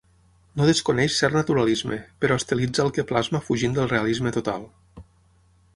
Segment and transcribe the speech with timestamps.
[0.59, 4.67] No desconeix cert naturalisme, però estilitza el que plasma fugint del realisme total.